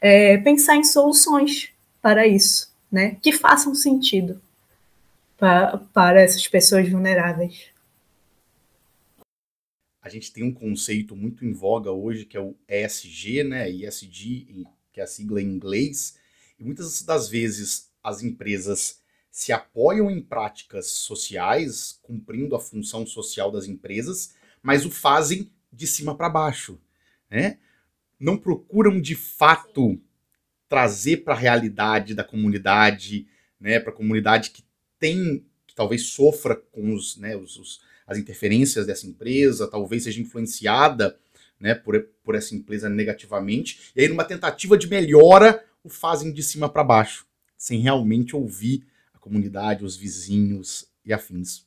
é, 0.00 0.36
pensar 0.38 0.76
em 0.76 0.84
soluções 0.84 1.70
para 2.00 2.26
isso, 2.26 2.72
né? 2.90 3.16
que 3.20 3.32
façam 3.32 3.74
sentido 3.74 4.40
para, 5.36 5.78
para 5.92 6.22
essas 6.22 6.46
pessoas 6.46 6.88
vulneráveis. 6.88 7.73
A 10.04 10.10
gente 10.10 10.30
tem 10.30 10.44
um 10.44 10.52
conceito 10.52 11.16
muito 11.16 11.46
em 11.46 11.52
voga 11.54 11.90
hoje 11.90 12.26
que 12.26 12.36
é 12.36 12.40
o 12.40 12.54
ESG, 12.68 13.42
né? 13.42 13.70
ESG, 13.70 14.66
que 14.92 15.00
é 15.00 15.02
a 15.02 15.06
sigla 15.06 15.40
em 15.40 15.46
inglês, 15.46 16.18
e 16.60 16.62
muitas 16.62 17.02
das 17.02 17.26
vezes 17.26 17.90
as 18.02 18.22
empresas 18.22 19.00
se 19.30 19.50
apoiam 19.50 20.10
em 20.10 20.20
práticas 20.20 20.88
sociais, 20.88 21.98
cumprindo 22.02 22.54
a 22.54 22.60
função 22.60 23.06
social 23.06 23.50
das 23.50 23.64
empresas, 23.64 24.34
mas 24.62 24.84
o 24.84 24.90
fazem 24.90 25.50
de 25.72 25.86
cima 25.86 26.14
para 26.14 26.28
baixo. 26.28 26.78
Né? 27.30 27.56
Não 28.20 28.36
procuram 28.36 29.00
de 29.00 29.14
fato 29.14 29.98
trazer 30.68 31.24
para 31.24 31.32
a 31.32 31.38
realidade 31.38 32.14
da 32.14 32.22
comunidade, 32.22 33.26
né, 33.58 33.80
para 33.80 33.90
a 33.90 33.96
comunidade 33.96 34.50
que 34.50 34.62
tem, 34.98 35.46
que 35.66 35.74
talvez 35.74 36.08
sofra 36.08 36.54
com 36.56 36.92
os, 36.92 37.16
né, 37.16 37.34
os, 37.34 37.56
os, 37.56 37.80
as 38.06 38.18
interferências 38.18 38.86
dessa 38.86 39.06
empresa, 39.06 39.68
talvez 39.68 40.04
seja 40.04 40.20
influenciada 40.20 41.18
né, 41.58 41.74
por, 41.74 42.00
por 42.22 42.34
essa 42.34 42.54
empresa 42.54 42.88
negativamente, 42.88 43.92
e 43.96 44.00
aí 44.00 44.08
numa 44.08 44.24
tentativa 44.24 44.76
de 44.76 44.88
melhora 44.88 45.64
o 45.82 45.88
fazem 45.88 46.32
de 46.32 46.42
cima 46.42 46.68
para 46.68 46.84
baixo, 46.84 47.26
sem 47.56 47.80
realmente 47.80 48.34
ouvir 48.34 48.84
comunidade, 49.24 49.86
os 49.86 49.96
vizinhos 49.96 50.86
e 51.02 51.10
afins. 51.10 51.64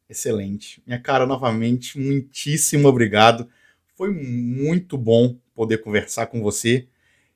Excelente. 0.10 0.82
Minha 0.86 1.00
cara, 1.00 1.26
novamente, 1.26 1.98
muitíssimo 1.98 2.88
obrigado. 2.88 3.48
Foi 3.96 4.12
muito 4.12 4.98
bom 4.98 5.38
poder 5.56 5.80
conversar 5.80 6.28
com 6.28 6.42
você. 6.42 6.88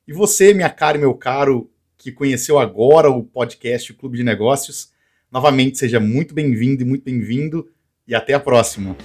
E 0.08 0.13
você, 0.13 0.54
minha 0.54 0.69
cara 0.69 0.97
e 0.97 0.99
meu 0.99 1.13
caro, 1.13 1.69
que 1.97 2.12
conheceu 2.12 2.60
agora 2.60 3.10
o 3.10 3.23
podcast 3.23 3.93
Clube 3.93 4.17
de 4.17 4.23
Negócios, 4.23 4.91
novamente 5.32 5.78
seja 5.78 5.99
muito 5.99 6.34
bem-vindo 6.34 6.84
e 6.84 6.86
muito 6.86 7.04
bem-vindo 7.04 7.69
e 8.08 8.13
até 8.13 8.34
a 8.34 8.39
próxima. 8.39 8.95